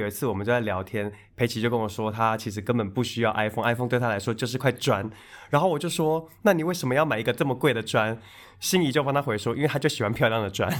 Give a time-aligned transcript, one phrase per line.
[0.00, 5.10] 有一次我们就在聊天，佩奇就跟我说，他其实根本不需要 iPhone，iPhone 对他来说就是块砖。
[5.50, 8.16] 然后我就说，那你为什么要买一个这么贵的砖？
[8.60, 10.72] 心仪就帮他回说，因为他就喜欢漂亮的砖。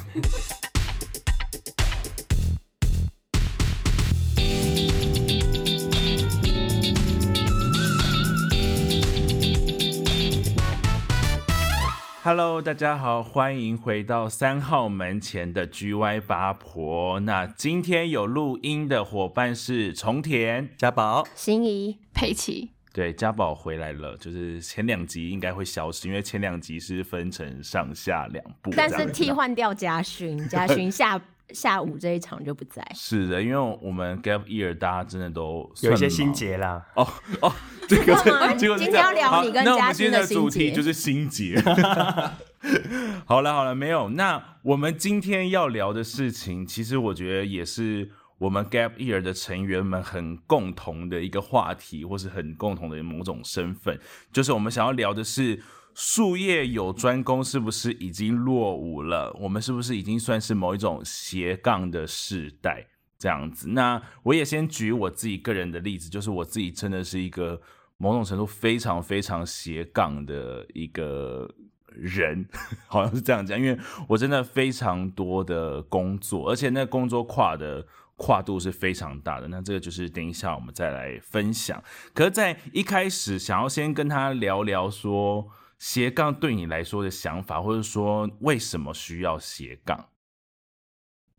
[12.31, 17.19] Hello，大家好，欢迎回到三号门前的 GY 八婆。
[17.21, 22.72] 那今天有录音的伙伴是重田家宝、心仪、佩奇。
[22.93, 31.19] 对，家宝回来了，就是前两集应该会消失，因为前两集是分成上下两部，但是替换掉家勋，家勋下
[31.54, 32.86] 下午这一场就不在。
[32.94, 36.86] 是的，因为我们 Gap Year 大家真的都有一些心结啦。
[36.94, 37.06] 哦
[37.41, 37.52] 哦。
[37.88, 38.14] 这个
[38.56, 41.58] 结果今天要聊你跟嘉欣的主题就是心结。
[43.24, 44.11] 好了好了，没有。
[44.11, 53.98] 那我们今天要聊的事情，其实我觉得也是我们 Gap Year 的成员们很共同的一个话题，或是很共同的某种身份，
[54.30, 55.58] 就是我们想要聊的是
[56.00, 59.36] 术业有专攻是不是已经落伍了？
[59.41, 62.86] 我们是不是已经算是某一种斜杠的时代？
[63.18, 63.70] 这样子。
[63.70, 67.60] 那我也先举我自己个人的例子，就是我自己真的是一个。
[68.00, 71.52] 某种程度非常非常斜杠的一个
[71.88, 72.48] 人，
[72.86, 79.48] 好像是这样讲，因为我真的非常多的工作，而且那工作跨的跨度是非常大的。
[79.48, 81.83] 那这个就是等一下我们再来分享。
[82.14, 90.08] 可是，在一开始想要先跟他聊聊说斜杠对你来说的想法，或者说为什么需要斜杠。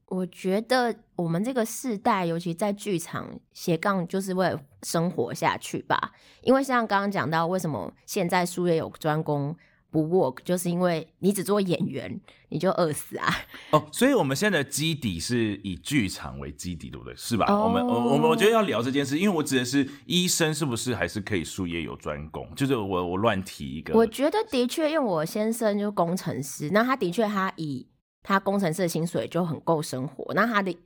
[0.05, 6.13] 我觉得我们这个世代，尤其在剧场斜杠，就是为了生活下去吧。
[6.41, 9.55] 因为像刚刚讲到，为什么现在术业有专攻
[9.91, 13.27] 不 work，就是因为你只做演员，你就饿死啊。
[13.71, 17.15] 哦，所以我们现在的基底是以剧场为基底，对不对？
[17.15, 17.45] 是吧？
[17.51, 22.53] 我们我我们我觉得要聊这件事，因为我指的是医生是不是还是可以术业有专攻？
[22.55, 27.87] 就是我我乱提一个，我觉得的确，因为我先生就工程师，那他的确他以。
[28.21, 30.77] 他工程师的薪水就很够生活，那他的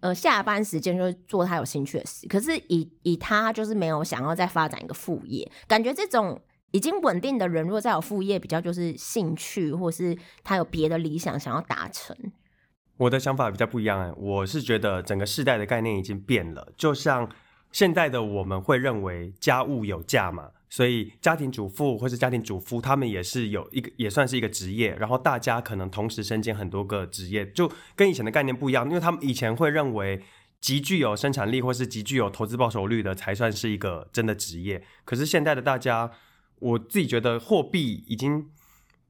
[0.00, 2.28] 呃下班时间就做他有兴趣的事。
[2.28, 6.38] 可是以以他就是没有想要再发展一个副业，感觉这种
[6.74, 12.16] 已经稳定的人，如果再有副业，比较就是兴趣，或是他有别的理想想要达成。
[12.96, 17.30] 我的想法比较不一样哎，我是觉得整个世代的概念已经变了，就像
[17.70, 20.50] 现在的我们会认为家务有价嘛。
[20.68, 30.20] 所以家庭主妇或是家庭主夫，他们也是有一个也算是一个职业，然后大家可能同时身兼很多个职业，就跟以前的概念不一样，因为他们以前会认为
[30.60, 34.82] 极具有生产力或是极具有投资报酬率的才算是一个真的职业。
[35.04, 36.10] 可是现在的大家，
[36.58, 38.48] 我自己觉得货币已经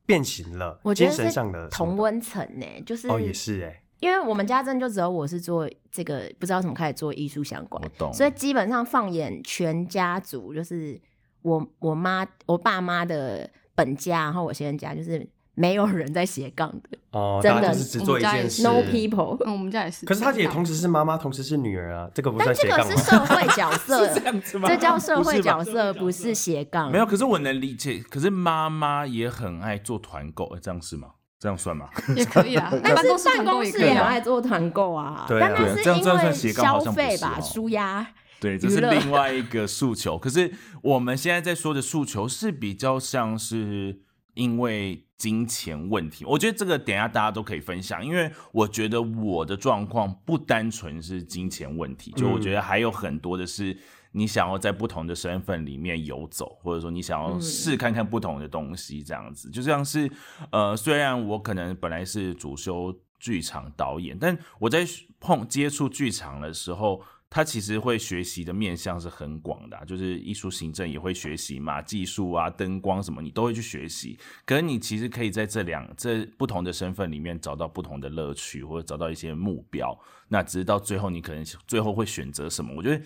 [0.06, 11.00] 变形了，精神上的同温层呢，就是哦也是哎，因为我们家真就只有我是做这个，不知道怎么开始做艺术相关，所以基本上放眼全家族就是。
[11.44, 18.62] 我我妈我爸妈的本家，然后我先生家，就是没有人在斜杠的哦，真的是只做一件事。
[18.62, 20.04] No people，我们家也是。
[20.04, 24.68] 可是她也同时是妈妈，同时是女儿啊，这个不算斜杠这个是社会角色， 这样子吗？
[24.68, 26.90] 这叫社会角色，不是斜杠。
[26.90, 28.02] 没有，可是我能理解。
[28.10, 31.08] 可是妈妈也很爱做团购，这样是吗？
[31.38, 31.90] 这样算吗？
[32.16, 35.26] 也可以啊， 但是办公室也很爱做团购啊。
[35.28, 35.52] 对啊，
[35.84, 38.06] 这样算斜杠消费吧，舒压。
[38.40, 40.18] 对，这是另外一个诉求。
[40.18, 44.00] 可是我们现在在说的诉求是比较像是
[44.34, 46.24] 因为金钱问题。
[46.24, 53.76] 我觉得这个等下大家都可以分享，因为我觉得我的状况不单纯是金钱问题，就我觉得还有很多的是
[54.12, 60.10] 你想要在不同的身份里面游走，或者说你想要试看看不同的东西，这样子就像是
[60.50, 64.84] 呃，虽然我可能本来是主修剧场导演，但我在
[65.18, 67.02] 碰接触剧场的时候。
[67.34, 74.16] 他其实会学习的面向是很广的，就是艺术行政也会学习嘛，技术啊、灯光什么你都会去学习。
[74.46, 79.98] 可是你其实可以在这两这不同的身份里面找到不同的乐趣，或者找到一些目标。
[80.28, 82.72] 那只是到最后你可能最后会选择什么？
[82.76, 83.04] 我觉得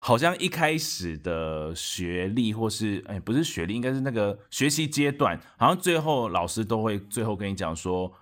[0.00, 8.12] 好像一开始的学历或是哎不是学历，应该是那个学习阶段，好像最后老师都会最后跟你讲说。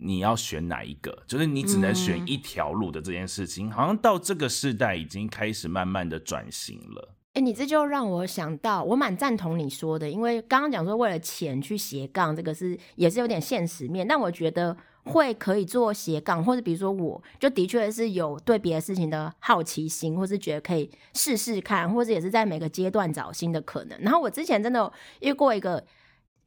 [0.00, 1.24] 你要选哪一个？
[1.26, 7.14] 就是你只能选一条路的这件事情，好像到这个时代已经开始慢慢的转型了。
[7.34, 14.06] 哎，你这就让我想到，我蛮赞同你说的，因为刚刚讲说为了钱去斜杠，这个是也是有点现实面。
[14.06, 23.98] 但我觉得会可以做斜杠，或者比如说我就的确是有对别的事情的好奇心，或是觉得可以试试看，或者也是在每个阶段找新的可能。
[24.00, 25.84] 然后我之前真的遇过一个。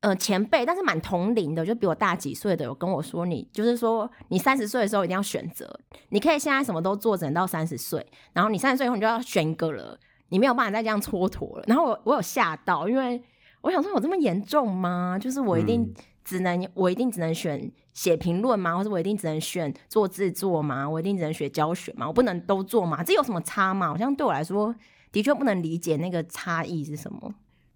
[0.02, 9.98] 呃前辈，但是蛮同龄的，就比我大几岁的，有跟我说你就是说你三十岁的时候一定要选择，你可以现在什么都做，只能到三十岁，然后你三十岁以后你就要选一个了，
[10.30, 11.64] 你没有办法再这样蹉跎了。
[11.68, 13.22] 然后我我有吓到，因为
[13.62, 15.18] 我想说有这么严重吗？
[15.20, 15.94] 就是我一定
[16.26, 18.76] 只能、我一定只能选写评论吗？
[18.76, 20.90] 或者我一定只能选做制作吗？
[20.90, 22.08] 我一定只能学教学吗？
[22.08, 23.04] 我不能都做吗？
[23.04, 23.90] 这有什么差吗？
[23.90, 24.74] 好像对我来说
[25.12, 27.32] 的确不能理解那个差异是什么。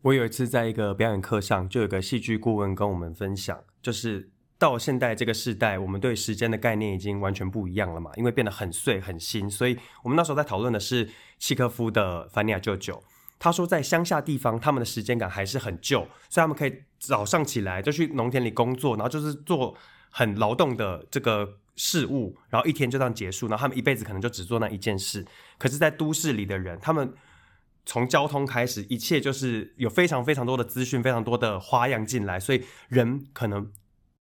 [0.05, 4.29] 我有一次在一个表演课上，就有个戏剧顾问跟我们分享，就是
[4.59, 9.49] 到现在这个时代，我们对时间的概念已经完全不一样了嘛，因为变得很碎很新。
[9.49, 11.09] 所以我们那时候在讨论的是
[11.39, 12.93] 契科夫的《凡尼亚舅舅》，
[13.39, 19.75] 他说在乡下地方，他们的时间感还是很旧，所以他们可以早上起来就去农田里工作，然后就是做
[20.11, 25.25] 很劳动的这个事物，然后一天就这样结束，然后他们一辈子可能就只做那一件事。
[25.57, 27.11] 可是，在都市里的人，他们
[27.85, 33.71] 从交通开始，一切就是有非常非常多的资讯，非常多的花样进来，所以人可能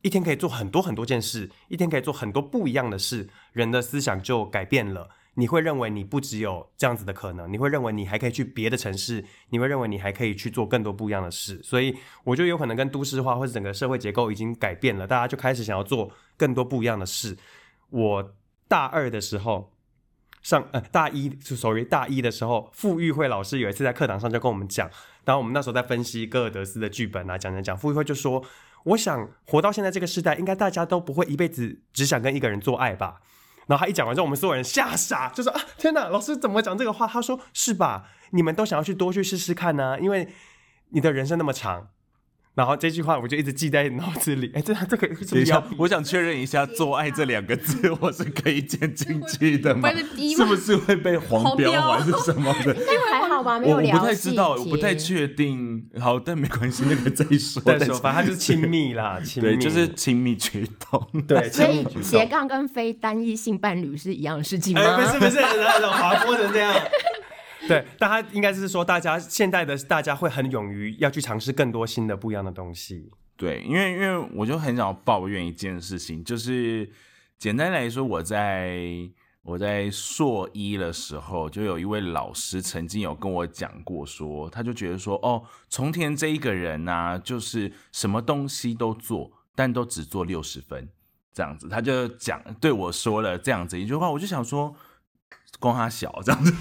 [0.02, 5.08] 一天可以做很多很多件事，一天可以做很多不一样的事，人的思想就改变了。
[5.38, 11.58] 你会认为你不只有这样子的可能，你会认为你还可以去别的城市，你会认为你还可以去做更多不一样的事。
[11.62, 17.36] 所以我觉得有可能跟都市化或者整个社会结构已经改变了，大家就开始想要做更多不一样的事。
[17.90, 18.34] 我
[18.68, 19.72] 大二的时候。
[20.46, 24.88] 上呃大一就属于大一的时候，傅玉慧老师有一次在课堂上就跟我们讲，
[25.24, 28.44] 然后我们那时候在分析戈尔德斯的剧本啊，讲讲讲，傅玉慧就说
[28.86, 33.22] ：“我想活到现在这个时代，应该大家都不会一辈子只想跟一个人做爱吧？”
[33.66, 38.04] 然后他一讲完之后，我们所有人吓傻，就说：“啊，天哪，老师怎么讲这个话？”他说：“是吧？
[38.30, 40.28] 你们都想要去多去试试看呢，因为
[40.90, 41.88] 你的人生那么长。”
[42.56, 44.50] 然后这句话我就一直记在脑子里。
[44.54, 49.90] 哎，这这个等一下，我想确认一下，“做爱”这两个字 我是可以剪进去的吗？
[50.34, 52.74] 是不是会被黄标还是什么的？
[53.12, 55.84] 还好吧，没有我不太知道，我不太确定。
[56.00, 57.60] 好，但没关系，那个再说。
[57.62, 61.06] 再说，反正就是亲密啦， 亲密就是亲密举动。
[61.28, 64.96] 对，所以斜杠跟非单一性伴侣是一样的事情吗？
[64.96, 66.74] 不是不是，滑坡成这样。
[67.68, 73.10] 对，但他应该是说，大家现在的大家会很勇于要去尝试更多新的不一样的东西。
[73.36, 76.88] 对，因为因为我就很想抱怨一件事情，就是
[77.38, 78.78] 简单来说，我在
[79.42, 90.88] 我在硕一的时候，就有一位老师曾经有跟我讲过，说他就觉得说，哦，从田这一个人呢，就是什么东西都做，但都只做六十分
[91.32, 94.74] 这样子，他就讲对我说了这样子一句话，我就想说。
[95.58, 96.52] 光他小这样子，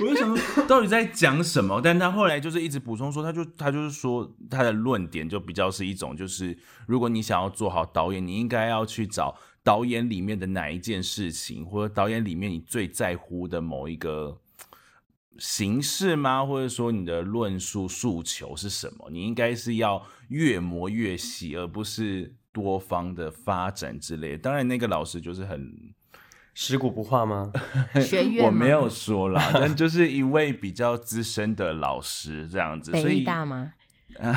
[0.00, 1.80] 我就想说到底在讲什么？
[1.82, 6.56] 但他后来就是一直补充说，他就他就是说他的论点就比较是一种，就是
[6.86, 14.38] 如果你想要做好导演，你应该要去找导演里面的哪一件事情，或者导演里面你最在乎的某一个
[15.38, 16.46] 形式吗？
[16.46, 19.08] 或者说你的论述诉求是什么？
[19.10, 24.38] 你应该是要越磨越细，而不是多方的发展之类。
[24.38, 25.92] 当然，那个老师就是很。
[26.60, 27.52] 尸骨不化吗？
[28.04, 32.90] 学院我没有说啦， 但就是一位比较资深的老师这样子。
[32.90, 33.74] 所以大吗？
[34.18, 34.32] 他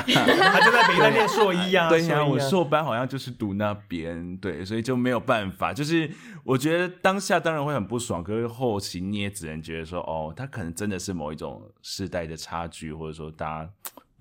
[0.60, 1.88] 就在北大念硕一啊。
[1.88, 5.72] 对呀，我硕班好像就是读那边，对，所以就没有办法。
[5.72, 6.08] 就是
[6.44, 13.70] 我觉得当下当然会很不爽，可是后期你也只能觉得说，哦，他可能真的是某一种世代的差距，或者说大家。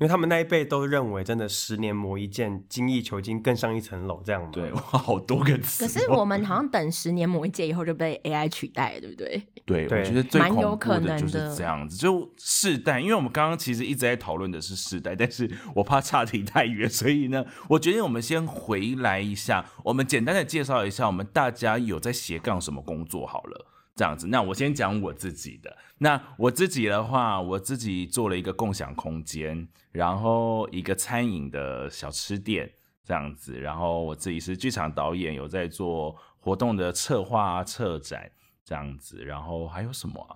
[0.02, 4.50] 因为他们那一辈都认为，真的十年磨一剑，精益求精，更上一层楼，这样嘛？
[4.52, 5.86] 对，好多个词。
[5.86, 9.40] 可是我们好像等十年磨一剑以后就被 AI 取代，对不对？
[9.64, 13.00] 对，我觉得最恐怖的就是这样子，就世代。
[13.00, 23.68] 因为我们刚刚其实一直在讨论的是世代，但是我怕差题太远，所以呢，我决定我们先回来一下，我们简单的介绍一下，我们大家有在斜杠什么工作好了。
[23.96, 25.78] 这样子，那我先讲我自己的。
[25.98, 32.72] 那我自己的话，我自己做了一个共享空间，然后一个餐饮的小吃店，
[33.04, 33.60] 这样子。
[33.60, 38.32] 然后我自己是剧场导演，有在做活动的策划、策展
[38.64, 39.24] 这样子。
[39.24, 40.34] 然后还有什么啊？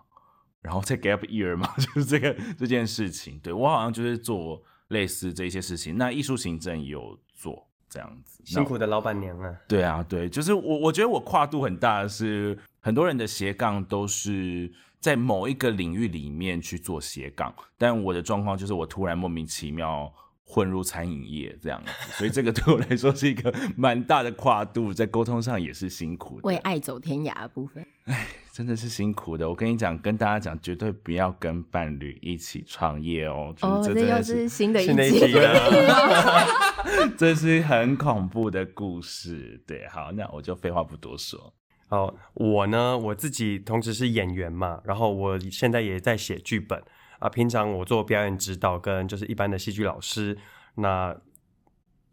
[0.62, 3.40] 然后再 Gap Year 嘛， 就是这个这件事情。
[3.40, 5.98] 对我好像就是做类似这些事情。
[5.98, 9.56] 那艺术行政有做这样子，辛苦的老板娘啊。
[9.68, 12.56] 对啊，对，就是我，我觉得我跨度很大的是。
[12.86, 20.14] 很多人的斜杠都是在某一个领域里面去做斜杠，但我的状况就是我突然莫名其妙
[20.44, 26.40] 混入餐饮业这样子，所以这个对我来说是一个蛮大的跨度，在沟通上也是辛苦。
[26.44, 29.50] 为爱走天涯的部分，哎，真的是辛苦的。
[29.50, 33.52] 我跟你讲，跟大家讲，绝对不要跟伴侣一起创业哦。
[33.62, 39.60] 哦，这又是新的一集了， 这是很恐怖的故事。
[39.66, 41.52] 对，好，那我就废话不多说。
[41.90, 46.82] 哦，我呢，我自己同时是演员嘛，然后我现在也在写剧本
[47.20, 47.30] 啊。
[47.30, 50.38] 平常我做表演指导跟就是一般的戏剧老师，
[50.76, 51.16] 那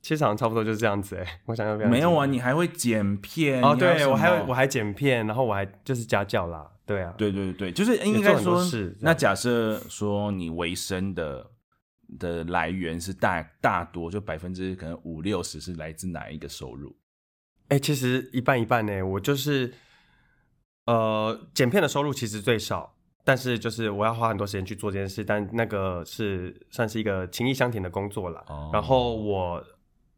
[0.02, 11.50] 其实好像差不多就是这样子哎、我想要表演没有啊，你还会剪片哦，对我还么有我还剪片，然后我还就是家教啦，对啊，对对对，就是应该说事，那假设说你维生的
[12.19, 16.95] 的来源是大大多就百分之可能五六十是来自哪一个收入？
[17.69, 19.02] 哎、其实一半一半呢。
[19.02, 19.73] 我就是
[20.87, 28.45] 呃，剪片的收入其实最少，但是就是我要花很多时间去做这件事，但那个是算是一个情意相挺的工作啦。
[28.49, 29.64] 哦然后我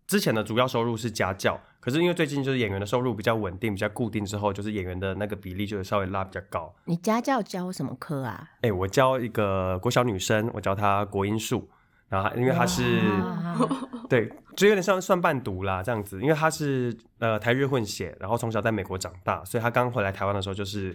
[0.06, 6.74] 之前的主要收入是家教，可是因为最近就是演员的收入比较稳定、比较固定之后，就是演员的那个比例就稍微拉比较高。
[6.84, 8.50] 你家教教什么科啊？
[8.60, 11.70] 哎、我教一个国小女生，我教她国音数，
[12.14, 12.82] 然后因为他是。
[13.58, 13.68] 哇
[14.08, 20.94] 对，就有点像算半读啦这样子，因为他是呃台日混血，然后从小在美国长大，所以他刚回来台湾的时候就是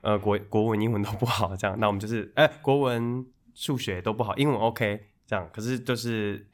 [0.00, 3.24] 呃国国文、英文都不好这样，那我们就是哎、国文、
[3.54, 6.46] 数学都不好，英文 OK 这样，可是就是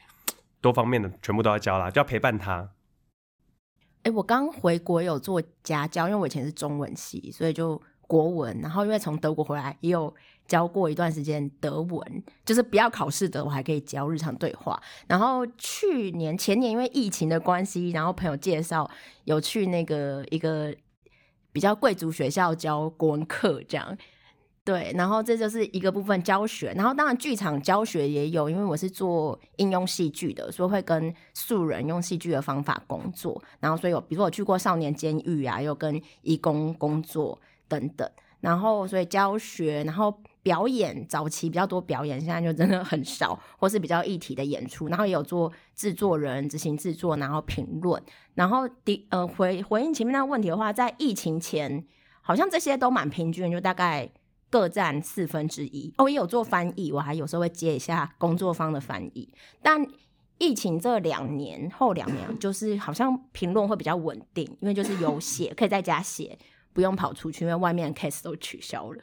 [0.60, 2.70] 多方面的全部都要教啦，就要陪伴他。
[4.02, 7.80] 哎、我刚回国有做家教，因为我以前是中文系，所以就
[8.10, 8.58] 国文。
[8.60, 10.12] 然后因为从德国回来，也有
[10.48, 14.82] 教过一段时间德文，就是不要考试的，我还可以教日常对话。
[15.06, 18.90] 然后去年前年因为疫情的关系，然后朋友介绍
[19.26, 20.74] 有去那个一个
[21.52, 23.96] 比较贵族学校教国文课，这样。
[24.62, 37.40] 对，然后这就是一个部分教学，然后当然剧场教学也有，因为我是做应用戏剧的，所以会跟素人用戏剧的方法工作，然后所以有比如我去过少年监狱啊，有跟义工工作
[37.70, 38.06] 等等，
[38.40, 48.02] 然后所以教学，然后表演早期比较多表演，现在就真的很少，或是比较一体的演出，然后也有做制作人、执行制作，然后评论，
[48.34, 51.86] 然后的呃回回应前面那个问题的话，在疫情前
[52.20, 54.10] 好像这些都蛮平均，就大概。
[54.52, 55.94] 各占四分之一。
[55.96, 59.32] 哦，也有做翻译，我还有时候会接一下工作方的翻译。
[59.62, 59.86] 但
[60.38, 66.36] 疫情这两年后两年，就是好像评论会比较稳定，因为就是有写，可以在家写，
[66.72, 69.02] 不用跑出去，因为外面的 case 都取消了。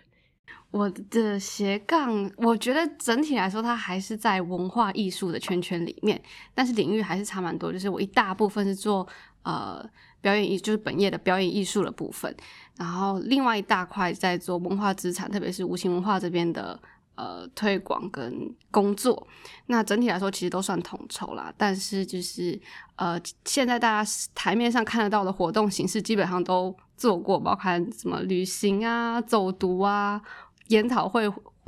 [0.69, 6.21] 我的斜杠，我觉得整体来说，它还是在文化艺术的圈圈里面，
[6.53, 7.71] 但是领域还是差蛮多。
[7.71, 9.07] 就是我一大部分是做
[9.43, 9.83] 呃
[10.19, 12.35] 表演艺，就是本业的表演艺术的部分，
[12.77, 16.77] 然后另外一大块在做文化资产，特别是无形文化这边的
[17.15, 19.25] 呃推广跟工作。
[19.67, 21.51] 那整体来说，其实都算统筹啦。
[21.55, 22.59] 但是就是
[22.97, 30.21] 呃，现在大家台面上看得到的活动形式，基本上都做过，包括什么旅行啊、走读啊。
[30.69, 31.23] 研讨会，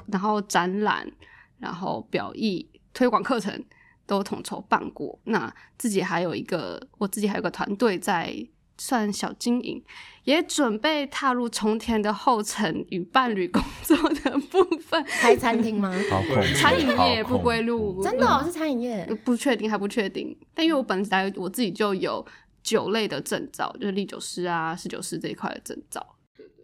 [0.08, 1.10] 然后展览，
[1.58, 3.64] 然后表意、推广课程
[4.06, 5.18] 都统筹办过。
[5.24, 8.46] 那自己还有一个，我自己还有个团队在
[8.78, 9.82] 算小经营，
[10.26, 15.02] 也准备踏入重田的后尘与伴侣工作的部分。
[15.06, 15.94] 开餐厅吗？
[16.62, 20.38] 餐饮好业不归路，真的、哦、是餐饮业呃不确定，还不确定。
[20.54, 22.26] 但因为我本来我自己就有
[22.64, 26.06] 酒类的证照，就是利酒师啊、侍酒师这一块的证照。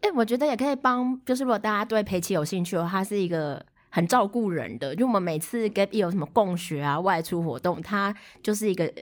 [0.01, 4.95] 哎、我觉得也可以帮，就是如果大家对裴奇有兴趣的话，他是一个很照顾人的。
[4.95, 8.93] 就我们每次 Gap 有什么共学啊、外出活动，他就是一个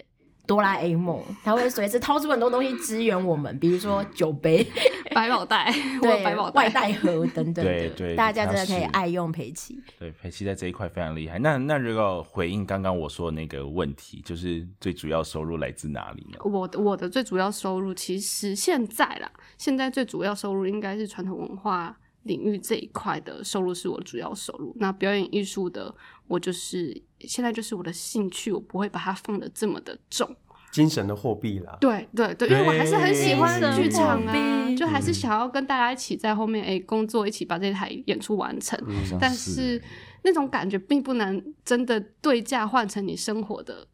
[0.45, 4.65] 哆啦 A 梦，他会随时掏出很多东西支援我们，比如说酒杯、
[5.15, 6.83] 百宝袋，对百宝外袋。
[6.83, 9.81] 带盒等等的，对对大家真的可以爱用佩奇。
[9.97, 11.39] 对，佩奇在这一块非常厉害。
[11.39, 16.39] 那那如果回应刚刚我说的那个问题，就是最主要收入来自哪里呢？
[16.43, 24.75] 我的我的最主要收入其实现在啦，现在最主要收入应该是传统文化领域这一块的收入是我的主要收入。
[24.77, 25.93] 那表演艺术的，
[26.27, 30.35] 我就是现在就是我的兴趣，我不会把它放的这么的重。
[30.71, 38.79] 精神的货币啦，对对对，因为我还是很喜欢剧场啊就还是想要跟大家一起在后面诶工作，一起把这台演出完成。
[39.19, 39.81] 但是是
[40.23, 43.87] 那种感觉并不能真的对价换成你生活的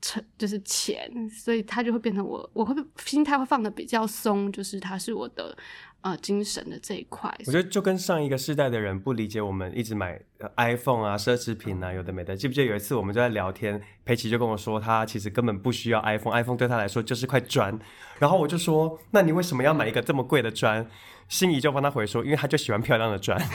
[0.00, 5.58] 成就是钱，所以它就会变成我我会心态会放的比较松，就是它是我的
[6.00, 7.34] 啊精神的这一块。
[7.46, 10.20] 我觉得就跟上一个世代的人不理解我们一直买
[10.56, 12.36] iPhone 啊、奢侈品啊，有的没的。
[12.36, 17.78] 记不记得有一次我们就在聊天，佩奇就跟我说，他其实根本不需要 iPhone，iPhone 对他来说就是块砖。
[18.18, 20.86] 然后我就说，那你为什么要买一个这么贵的砖？
[21.30, 23.46] 心仪就帮他回收，因为他就喜欢漂亮的砖， 哎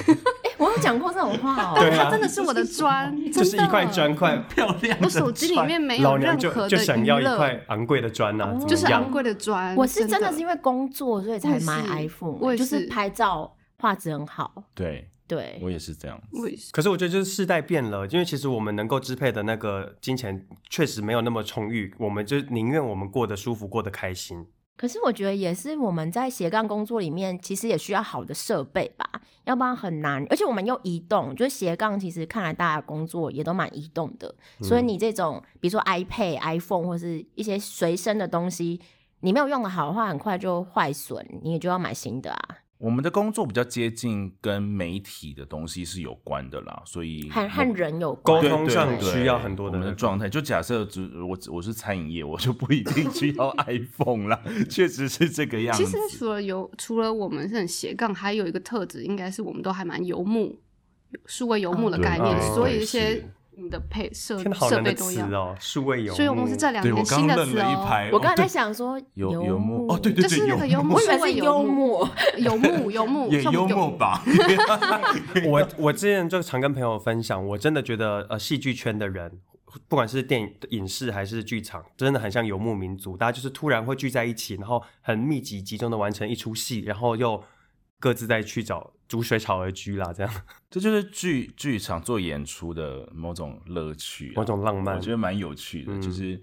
[0.57, 1.75] 我有讲过这种话哦。
[1.77, 8.85] 对啊它真的是我的砖，就是一块砖块，漂亮的我手机里面没有老娘就任何的就想要一块昂贵的砖呐、啊，怎就是？
[8.87, 9.75] 昂贵的砖。
[9.75, 14.63] 我是真的的是因为工作所以才买 iPhone，我也就是是拍照画质很好。
[14.73, 16.17] 对对，我也是这样。
[16.31, 24.45] 我也是可是我觉得就是世代变了，因为其实我们能够支配的那个金钱确实没有那么充裕，我们就宁愿我们过得舒服，过得开心。
[24.77, 29.09] 可是我觉得也是我们在斜杠工作里面，其实也需要好的设备吧，
[29.45, 30.25] 要不然很难。
[30.29, 38.81] 而且我们又移动，就是斜杠，其实看来大家工作也都蛮移动的，所以你这种比如说 iPad、iPhone 或是一些随身的东西，
[39.21, 42.57] 你没有用的好的话，很快就坏损，你也就要买新的啊。
[42.77, 50.27] 我们的工作比较接近跟媒体的东西是有关的啦，所以和和人有沟通上需要很多的我们的状态。
[50.27, 55.85] 就假设只我我是餐饮业，我就不一定需要 iPhone 啦，确实是这个样子。
[55.85, 60.59] 其实除了有，除了我们是很斜杠，还有一个特质，应该是我们都还蛮游牧，
[61.25, 63.25] 数位游牧的嗯概念，对所以对一些是
[63.57, 65.27] 你的配设天哪，好设备都要。
[65.27, 72.09] 词哦，数位游牧，数位游牧是这两对我年刚愣新的词哦，了一排，我刚才在想说游游牧牧哦，对对对，就是那个游游牧我以为是幽默。
[72.37, 74.21] 游牧游牧也幽默吧？
[75.47, 79.39] 我 我之前就常跟朋友分享，我真的觉得呃，戏剧圈的人，
[79.87, 87.41] 不管是电影、影视还是剧场，真的很像游牧民族，大家就是突然会聚在一起，然后很密集、集中的完成一出戏，然后又
[87.99, 90.33] 各自再去找逐水草而居啦，这样。
[90.69, 96.01] 这就是剧剧场做演出的某种乐趣、啊，某种浪漫我觉得蛮有趣的，嗯。
[96.01, 96.41] 就是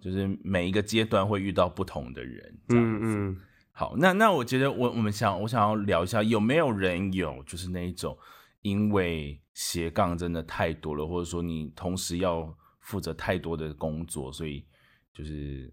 [0.00, 3.06] 就是每一个阶段会遇到不同的人，这样子。
[3.06, 3.40] 嗯嗯，
[3.72, 8.16] 好，那那我觉得我我们想我想要聊一下，有没有人有就是那一种
[8.62, 14.64] 因为斜杠真的太多了，或者说你同时要负责太多的工作，所以
[15.12, 15.72] 就是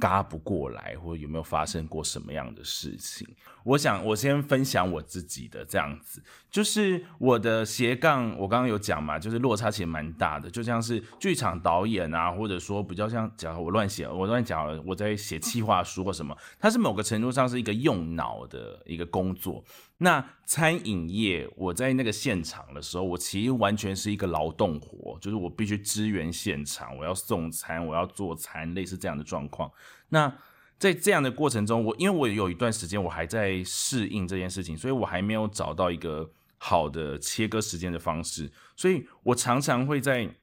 [0.00, 3.26] 嘎不过来，或者有没有发生过什么样的事情？
[3.62, 19.64] 我想我先分享我自己的这样子，就是我的斜杠，我刚刚有讲嘛，就是落差其实蛮大的，就像是剧场导演啊，或者说比较像讲我乱写，我乱讲，我在写企划书或什么，它是某个程度上是一个用脑的一个工作。
[20.04, 29.72] 那餐饮业，我在那个现场的时候，我其实完全是一个劳动活，就是我必须支援现场，我要送餐，我要做餐，类似这样的状况。
[30.10, 30.30] 那
[30.78, 40.36] 在这样的过程中，我因为我有一段时间我还在适应这件事情，所以我还没有找到一个好的切割时间的方式，所以我常常会在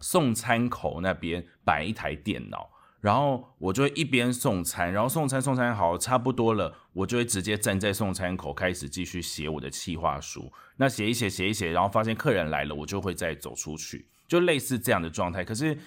[0.00, 10.52] 送餐口那边摆一台电脑，然后我就会一边送餐，然后送餐送餐好差不多了，我就会直接站在送餐口开始继续写我的企划书。
[10.76, 15.44] 那写一写写一写，然后发现客人来了，我就会再走出去，就类似这样的状态。
[15.44, 15.78] 可是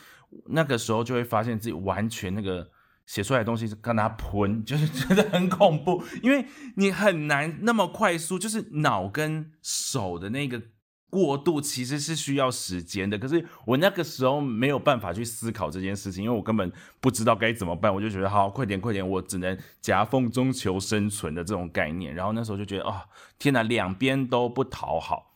[0.45, 2.69] 那个时候就会发现自己完全那个。
[3.07, 6.45] 写出来的东西是跟他喷， 就是觉得很恐怖，因为
[6.77, 10.61] 你很难那么快速，就是脑跟手的那个
[11.11, 13.15] 过渡其实是需要时间的。
[13.19, 22.15] 可是我那个时候没有办法去思考这件事情，因为我根本不知道该怎么办，我就觉得好，快点快点，我只能夹缝中求生存的这种概念。
[22.15, 23.01] 然后那时候就觉得，哦，
[23.37, 25.35] 天哪，两边都不讨好，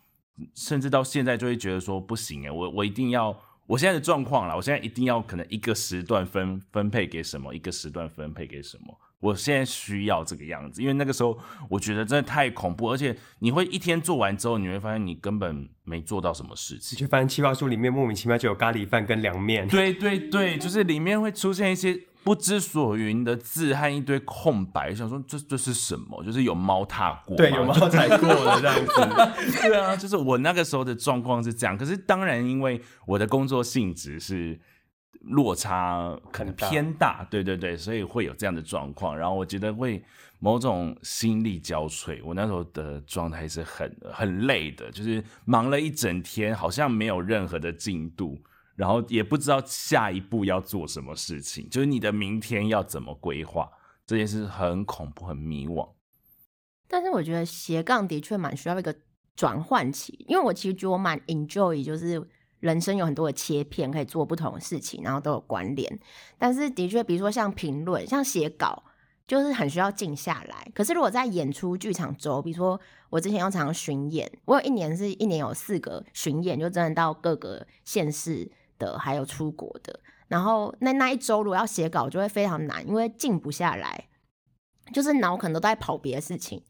[0.55, 3.37] 甚至到现在就会觉得说不行哎，我我一定要。
[3.67, 8.95] 我现在的状况啦，我现在一定要可能一个时段分分配给什么，一个时段分配给什么。
[9.19, 11.37] 我现在需要这个样子，因为那个时候
[11.69, 16.99] 我觉得真的太恐怖，而且你会一天做完之后，你会发现你根本没做到什么事你情。
[16.99, 26.23] 就发现企划书里面莫名其妙就有咖喱饭跟凉面，对对对，就是里面会出现一些不知所云的字和一堆空白，想说这这是什么？
[26.23, 29.61] 就是有猫踏过吗，对，有猫踩过的这样子。
[29.61, 31.77] 对啊，就是我那个时候的状况是这样。
[31.77, 34.59] 可是当然，因为我的工作性质是
[35.25, 39.17] 落差可能偏大，对对对，所以会有这样的状况。
[39.17, 40.03] 然后我觉得会
[40.39, 42.21] 某种心力交瘁。
[42.23, 48.37] 我那时候的状态是很很累的，就是忙了一整天，好像没有任何的进度。
[48.75, 53.71] 然后也不知道下一步要做什么事情，就是你的明天要怎么规划，
[54.05, 55.89] 这件事很恐怖、很迷惘。
[56.85, 58.93] 但是我觉得斜杠的确蛮需要一个
[59.33, 62.21] 转换期，因为我其实觉得我蛮 enjoy，就是
[62.59, 65.99] 人生有很多的切片可以做不同的事情，然后都有关联。
[66.37, 68.83] 但是的确，比如说像评论、像写稿，
[69.27, 70.71] 就是很需要静下来。
[70.73, 79.99] 可是如果在演出剧场周，比如说我之前要常常巡演，我有一年是一年有四个巡演，就真的到各个县市的，还有出国的。
[80.27, 84.07] 然后那那一周如果要写稿，就会非常难，因为静不下来，
[84.91, 86.63] 就是脑可能都在跑别的事情。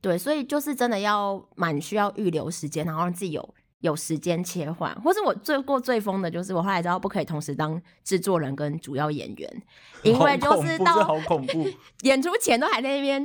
[0.00, 4.92] 对，所以就是真的要蛮需要预留时间，然后让自己有有时间切换。
[5.02, 9.62] 或是我最过最疯的就是，我后来知道不可以同时当制作人跟主要演员，
[10.02, 11.68] 因为就是到好恐怖。
[12.02, 13.24] 演出前都还在那边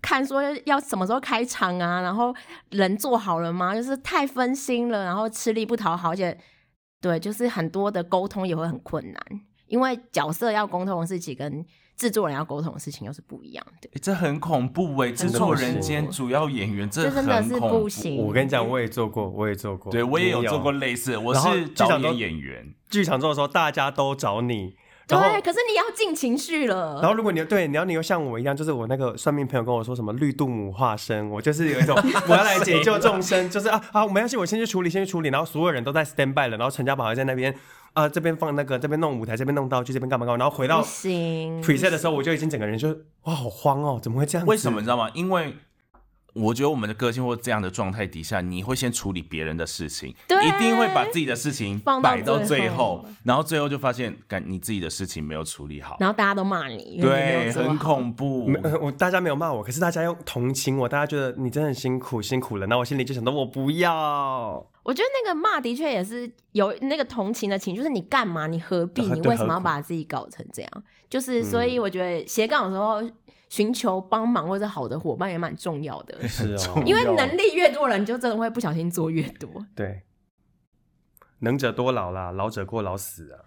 [0.00, 2.34] 看说要什么时候开场啊，然后
[2.70, 3.74] 人做好了吗？
[3.74, 6.36] 就是太分心了，然后吃力不讨好，而且
[7.00, 9.22] 对，就是很多的沟通也会很困难，
[9.66, 11.64] 因为角色要沟通的事情跟
[11.96, 13.88] 制作人要沟通的事情又是不一样的。
[13.92, 15.10] 欸这很恐怖哎！
[15.10, 22.74] 制的作人兼主要演员，这这真的是不行我跟你讲，我也做过，我也做过，对我也有做过类似，我是导剧场都演演员。
[22.90, 24.76] 剧场做的时候，大家都找你，
[25.08, 27.00] 然后对，可是你要进情绪了。
[27.00, 31.96] 然后如果你对，你要你又像我一样，就是我那个算命朋友跟我说什么绿度母化身，我就是有一种
[32.28, 37.54] 我要来解救众生，就是啊啊，没关系，我先去处理，先去处理，然后所有人都在 stand by 了，然后陈家宝还在那边
[37.96, 42.90] 啊这边放那个，这边弄舞台，这边弄道具，这边干嘛干嘛，然后回到 preset 的时候，我就已经整个人就
[43.22, 44.50] 哇好慌哦，怎么会这样子？
[44.50, 45.10] 为什么你知道吗？
[45.14, 45.56] 因为
[46.36, 64.66] 我觉得我们的个性或这样的状态底下，你会先处理别人的事情，对一定会把自己的事情放到摆到最最后后，然后最后就发现，感你自己的事情没有处理好，然后大家都骂你，对，很恐怖我大家没有骂我，可是大家又同情我，大家觉得你真的很辛苦辛苦了，那我心里就想到我不要。
[64.82, 68.46] 我觉得那个骂的确也是有那个同情的情，就是你干嘛？
[68.46, 69.02] 你何必？
[69.02, 70.70] 你为什么要把自己搞成这样？
[71.10, 73.02] 就是所以我觉得斜杠的时候
[73.48, 79.48] 寻求帮忙或者好的伙伴也蛮重要的， 是哦，因为能力越多人，就真的会不小心做越多。
[79.74, 80.02] 对，
[81.40, 83.38] 能者多劳啦，老者过劳死啊。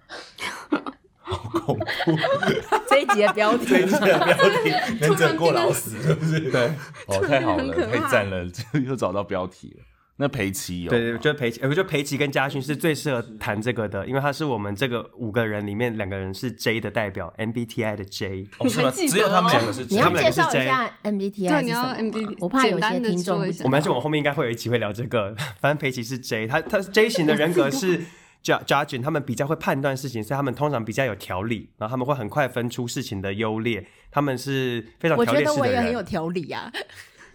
[1.22, 1.86] 好恐怖
[2.90, 6.40] 这一集的标题这一集的标题能者过劳死，是不是？
[6.50, 6.72] 对
[7.06, 8.44] 哦，太好了，太赞了，
[8.84, 9.84] 又找到标题了。
[10.22, 18.46] 那裴奇有对对，我觉得裴奇，呃我觉得裴奇跟嘉勋是最适合谈这个的，因为他是我们这个五个人里面两个人是 J 的代表，MBTI 的 J。
[18.58, 18.90] 哦是吗？
[18.90, 23.40] 还记得只有他们两个是你要介绍一下 MBTI 对你要是什么 MBTI 我怕有些听众。
[23.64, 28.00] 我们而且我们后面应该会有一集会聊这个，反正裴奇是 J，他他 J 型的人格是
[28.44, 36.04] J Judge，他们比较会判断事情，所以他们通常比较有条理，然后他们会很快分出事情的优劣，他们是非常我觉条列式的得我也很有。
[36.04, 36.70] 条理啊。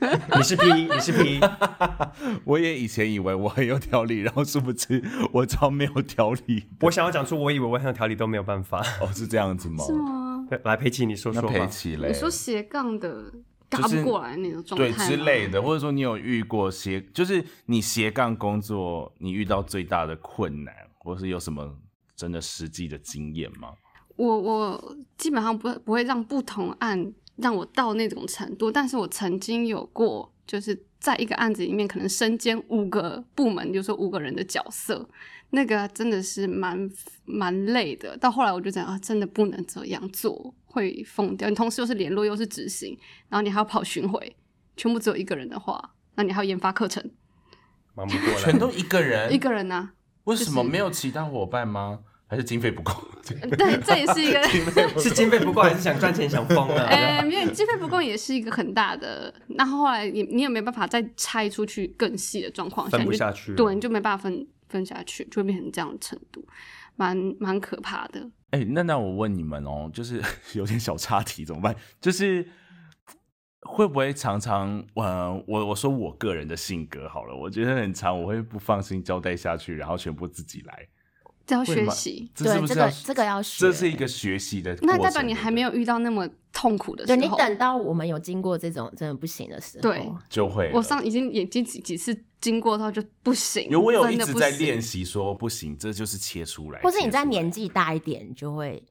[0.37, 1.41] 你是 P，你是 P，
[2.45, 5.03] 我也以前以为我很有条理，然后殊不知
[5.33, 6.65] 我超没有条理。
[6.83, 8.81] 我想要讲出我以为我很有条理都没有办法。
[9.01, 9.85] 哦，是这样子吗？
[9.85, 10.47] 是吗？
[10.49, 11.67] 对来，佩奇你说说吧。
[11.67, 12.09] 奇嘞？
[12.09, 13.33] 你说斜杠的
[13.71, 21.77] 嘎就是不过来那种状对态吗之类的，或者说你有遇过斜，就是你斜杠工作，你遇到最大的困难，或是有什么
[22.15, 23.71] 真的实际的经验吗？
[24.17, 35.09] 我我基本上不会不会让不同案让我到那种程度，但是我曾经有过，就是在一个案子里面可能身兼五个部门，就是说五个人的角色，
[35.51, 36.91] 那个真的是蛮
[37.25, 38.17] 蛮累的。
[38.17, 41.49] 到后来我就讲啊，真的不能这样做，会疯掉。
[41.49, 42.97] 你同时又是联络又是执行，
[43.29, 44.37] 然后你还要跑巡回，
[44.77, 47.11] 全部只有一个人的话，那你还要研发课程，
[47.95, 49.91] 忙不过来，全都一个人，一个人呢、
[50.25, 52.01] 为什么没有其他伙伴吗？
[52.35, 52.93] 还是经费不够？
[53.25, 54.43] 对，这也是一个。
[55.01, 56.85] 是经费不够，还是想赚钱想疯了？
[56.87, 59.33] 哎、 没有经费不够也是一个很大的。
[59.47, 66.45] 那后来你你也没办法再拆出去更细的状况下，分不下去对，你就没办法分分下去，就会变成这样的程度，
[66.97, 68.29] 蛮蛮可怕的。
[68.51, 70.21] 哎、那那我问你们哦，就是
[70.55, 71.75] 有点小岔题怎么办？
[72.01, 72.47] 就是
[73.61, 80.87] 会不会常常，呃，我我说我个人的性格好了，我觉得很长，我会不放心交代下去，然后全部自己来。
[81.47, 87.17] 这要学习，对这个这个要学这是一个学习的，那代表你还没有有遇到那么痛苦的时候。
[87.17, 90.71] 对你等到我们有经过这种真的不行的时候，对就会。
[90.73, 98.83] 我上已经已经几几次经过到就不行，因为我有一直在练习说不行，这就是切出来，或是你在年纪大一点，你就会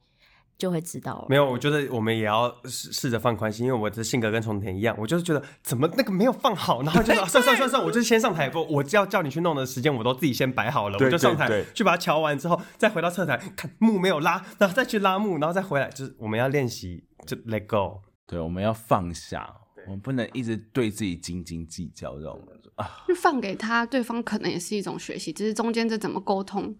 [0.56, 1.26] 就会知道了。
[1.28, 18.00] 没有，我觉得我们也要试试着放宽心，因为我的性格跟重田一样，我就是觉得怎么那个没有放好，然后就说、 啊、算算算算，我就先上台，不，我要叫你去弄的时间我都自己先摆好了，我就上台去把它瞧完之后，再回到侧台看幕没有拉，然后再去拉幕，然后再回来，就是我们要练习就 let go。
[18.26, 19.52] 对，我们要放下，
[19.86, 22.40] 我们不能一直对自己斤斤计较这种
[22.76, 23.04] 啊。
[23.06, 26.74] 就放给他，对方可能也是一种学习，只是中间这怎么沟通，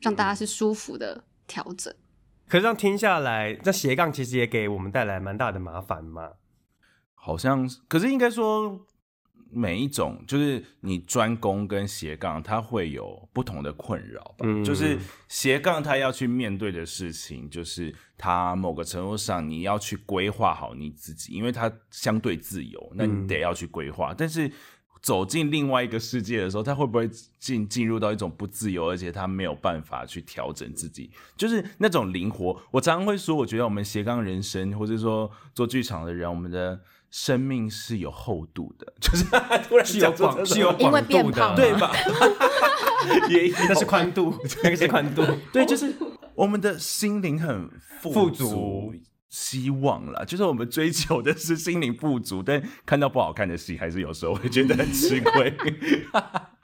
[0.00, 1.92] 让大家是舒服的调整。
[2.48, 6.30] 可是这样听下来，这斜杠其实也给我们带来蛮大的麻烦嘛。
[7.14, 8.86] 好像，可是应该说，
[9.50, 14.44] 每一种就是你专攻跟斜杠，它会有不同的困扰吧。
[14.44, 24.14] 嗯就是斜杠它要去面对的事情，就是它某个程度上你要去规划好你自己，因为它相对自由，那你得要去规划。
[24.16, 24.48] 但是
[25.02, 32.60] 走进另外一个世界的时候，他会不会进进入到一种不自由，而且他没有办法去调整自己，就是那种灵活。
[32.70, 36.80] 我常常会说，我觉得我们斜杠人生，或者说做剧场的人，我们的
[37.10, 39.24] 生命是有厚度的， 就是
[39.68, 41.92] 突然是有广是有广度的，对吧？
[43.30, 45.22] 也那是宽度， 那个是宽度。
[45.52, 45.94] 对，就是
[46.34, 48.92] 我们的心灵很富富足
[49.28, 55.52] 希望啦，就是我们追求的是心灵富足，但看到不好看的戏，还是有时候会觉得很吃亏。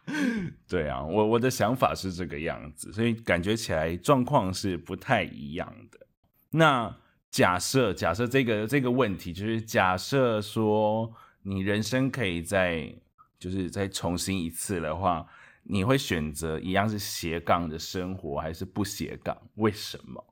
[0.68, 6.06] 对啊，我我的想法是这个样子，所以感觉起来状况是不太一样的。
[6.50, 6.94] 那
[7.30, 12.92] 假设假设这个这个问题，就是假设说你人生可以再
[13.38, 15.26] 就是再重新一次的话，
[15.62, 19.36] 你会选择一样是斜杠的生活，还是不斜杠？
[19.54, 20.24] 为什么？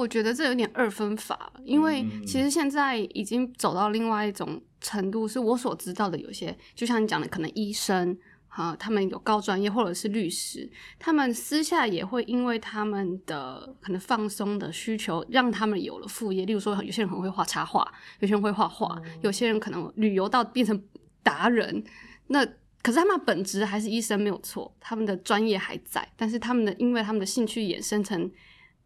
[0.00, 8.16] 我觉得这有点二分法，因为嗯其实现在已经走到另外一种程度，是我所知道的，有些就像你讲的，可能医生
[8.48, 16.46] 啊，他们有高专业，或者是律师，他们私下也会因为他们的可能放松的需求，让他们有了副业。
[16.46, 17.86] 例如说，有些人很会画插画，
[18.20, 20.82] 有些人会画画，有些人可能旅游到变成
[21.22, 21.84] 达人，
[22.28, 22.46] 那。
[22.82, 28.18] 可是他们本职还是医生没有错，他们的专业还在，但是他们的因为他们的兴趣衍生成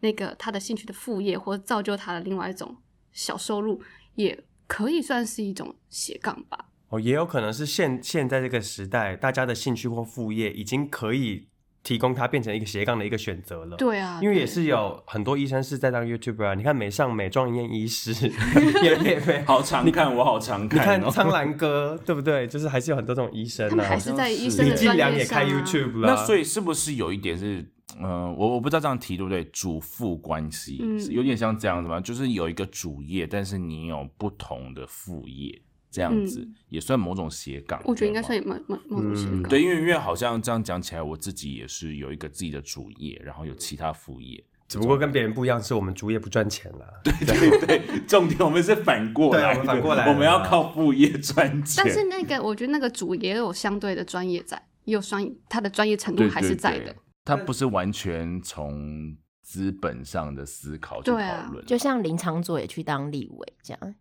[0.05, 2.77] 那个他的兴趣的副业，或者造就他的另外一种
[3.11, 3.81] 小收入，
[4.17, 6.67] 也可以算是一种斜杠吧。
[6.91, 11.49] 哦，也有可能是现现在这个时代，大家的兴趣或副业已经可以
[11.83, 13.79] 提供他变成一个斜杠的一个选择了。
[13.79, 18.13] 对啊，因为也是有很多医生是在当 YouTuber 啊，你看美上美状元医师，
[18.85, 21.11] 也也没好常看，我好常你看哦。
[21.11, 22.47] 苍兰哥，对不对？
[22.47, 25.65] 就是还是有很多这种医生啊他们还，是在医生李的专进良也开业上啊。
[25.65, 27.67] YouTube 了，那所以是不是有一点是，
[28.01, 29.45] 嗯、我我不知道这样提对不对？
[29.47, 32.01] 主副关系、嗯是有点像这样子吗？
[32.01, 37.79] 就是有一个主业，但是你有不同的副业，这样子、也算某种斜杠。
[37.81, 39.51] 嗯我觉得应该对吗算某某某种斜嗯杠。
[39.51, 44.43] 对，因为因为好像这样讲起来，我自己也是有一个自己的主业，然后有其他副业。
[44.67, 47.01] 只不过跟别人不一样，是我们主业不赚钱了。
[47.05, 51.85] 对，对对，重点我们是反过来反过来我们要靠副业赚钱。
[51.85, 56.85] 但是那个，我觉得那个主也有相对的专业在，也有专他的专业程度还是在的。
[56.87, 61.65] 对对他不是完全从资本上的思考去讨对啊论。
[61.67, 63.95] 就像林长佐也去当立委这样，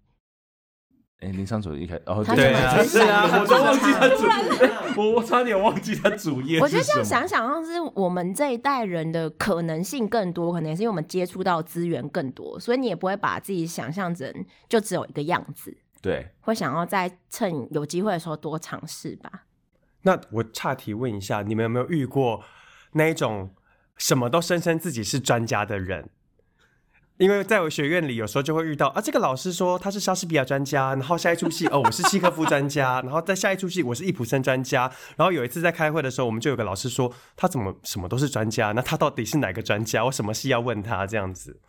[1.19, 19.45] 哎，林昌佐一开，哦，他对对啊是是啊我都忘记他主他，我我差点忘记他主业我觉得这样想想，像是我们这一代人的可能性更多，可能也是因为我们接触到资源更多，所以你也不会把自己想象成就只有一个样子，对，会想要在趁有机会的时候多尝试吧。
[20.01, 22.43] 那我岔题问一下，你们有没有遇过
[22.93, 23.51] 那一种
[23.97, 26.09] 什么都声称自己是专家的人？
[27.17, 40.03] 因为在我学院里，有时候就会遇到啊，这个老师说他是莎士比亚专家，然后下一出戏哦，我是契诃夫专家， 然后在下一出戏我是易卜生专家，然后有一次在开会的时候，我们就有个老师说他怎么什么都是专家，那他到底是哪个专家？
[40.05, 41.59] 我什么戏要问他这样子？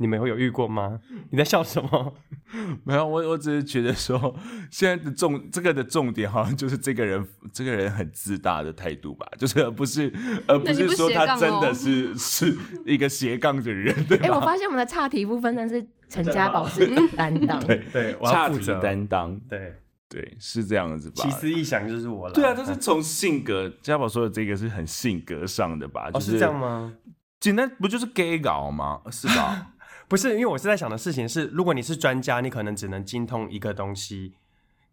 [0.00, 0.98] 你们会有遇过吗？
[1.30, 2.14] 你在笑什么？
[2.84, 4.34] 没有，我我只是觉得说，
[4.70, 10.10] 现在的重这个的重点好像就是这个人，这个人很自大的态度吧，就是而不是
[10.48, 14.46] 而不是说他真的哦是 是一个斜杠的人，对哎、我吧？
[14.46, 18.58] 发现我们的差题部分真是陈家宝是担当，对 对，差题。
[18.80, 19.74] 担当，对，
[20.08, 21.30] 对，是这样子吧奇？
[21.30, 22.32] 思异想就是我了。
[22.34, 26.08] 对啊，就是从性格，家宝说的这个是很性格上的吧？
[26.08, 26.94] 哦就是这样吗？
[27.38, 29.00] 简单不就是 gay 搞吗？
[29.10, 29.72] 是吧？
[30.10, 34.34] 不是，因为我是在想的事情是，如果你是专家，你可能只能精通一个东西，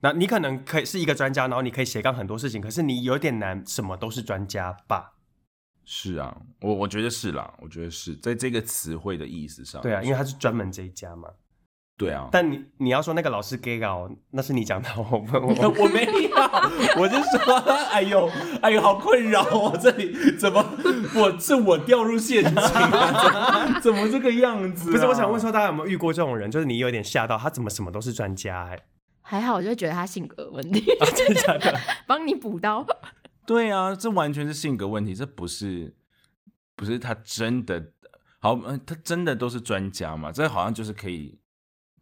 [0.01, 5.15] 那你可能可以是一个专家，然后你可以斜杠很多事情，可是你有点难，什么都是专家吧？
[5.85, 9.81] 是啊，我我觉得是啦，我觉得是在这个词汇的意思上。
[9.81, 11.29] 对啊，因为他是专门这一家嘛。
[11.97, 16.29] 对啊，但你你要说那个老师 gay 搞，那是你讲的，我不我 我没有，
[17.01, 17.55] 我就说，
[17.91, 18.29] 哎呦，
[18.61, 20.63] 哎呦，好困扰哦，这里怎么
[21.15, 23.79] 我是我掉入陷阱啊？
[23.81, 24.93] 怎么这个样子、啊？
[24.93, 28.79] 不是，我想问，说大家有没有遇过这种人，就是你有点吓到，他怎么什么都是专家、哎，
[29.21, 31.79] 还好，我就觉得他性格有问题，啊，真的假的？
[32.05, 32.85] 帮你补刀。
[33.47, 35.95] 对啊，这完全是性格问题，这不是
[36.75, 37.91] 不是他真的
[38.39, 40.31] 好，嗯，他真的都是专家嘛？
[40.31, 41.39] 这好像就是可以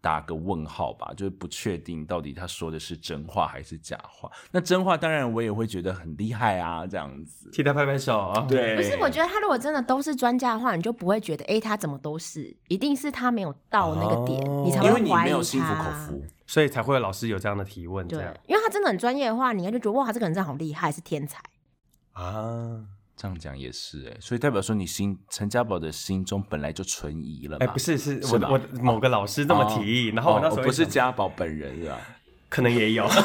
[0.06, 4.30] 打个问号吧，就是不确定到底他说的是真话还是假话。
[4.52, 7.50] 那真话当然我也会觉得很厉害啊，这样子。
[7.52, 8.46] 替他拍拍手啊！
[8.48, 15.26] 对，不是，我觉得他如果真的都是专家的话，你就不会觉得，哎、他怎么都是，一定是他没有到那个点，哦你才会因为你怀疑他。
[15.26, 16.24] 没有心服口服。
[16.46, 21.42] 所以才会有老师有这样的提问，这对样，因为他真的很专业的话，你就觉得哇，这个人真的好厉害，是天才。
[22.14, 22.86] 啊。
[23.18, 27.66] 这样讲也是哎、所以代表说你心陈家宝的心中本来就存疑了嘛？
[27.66, 31.98] 哎、不是，是是我我某个老师这么提议，然后我那时候哦不是家宝本人啊？
[32.50, 33.08] 可能也有。